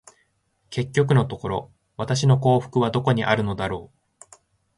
[0.71, 4.31] 結局のところ、私の幸福はどこにあるのだろう。